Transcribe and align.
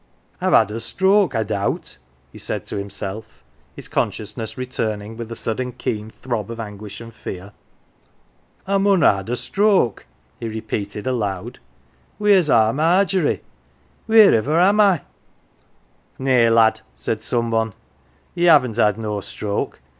"IVe 0.41 0.51
had 0.51 0.71
a 0.71 0.79
stroke, 0.79 1.35
I 1.35 1.43
doubt!" 1.43 1.99
he 2.31 2.39
said 2.39 2.65
to 2.65 2.75
himself, 2.77 3.43
his 3.75 3.87
consciousness 3.87 4.57
returning 4.57 5.15
with 5.15 5.31
a 5.31 5.35
sudden 5.35 5.73
keen 5.73 6.09
throb 6.09 6.49
of 6.49 6.59
anguish 6.59 6.99
and 7.01 7.13
fear." 7.13 7.51
I 8.67 8.79
mun 8.79 9.01
ha" 9.03 9.17
1 9.17 9.17
had 9.17 9.29
a 9.29 9.35
stroke,"" 9.35 10.07
he 10.39 10.47
repeated 10.49 11.05
aloud." 11.05 11.59
Wheer's 12.19 12.49
our 12.49 12.73
Margery? 12.73 13.43
Wheeriver 14.09 14.59
am 14.59 14.79
I?" 14.79 15.01
128 16.17 16.17
THE 16.17 16.17
GILLY 16.17 16.17
F'ERS"" 16.17 16.19
Nay, 16.19 16.49
lad," 16.49 16.81
said 16.95 17.21
some 17.21 17.51
one," 17.51 17.73
ye 18.33 18.45
haven't 18.45 18.77
had 18.77 18.97
no 18.97 19.21
stroke. 19.21 19.81